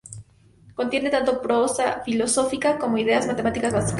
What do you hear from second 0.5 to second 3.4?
Contiene tanto prosa filosófica como ideas